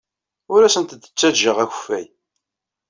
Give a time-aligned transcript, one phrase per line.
[0.53, 2.05] Ur asent-d-ttajjaɣ akeffay.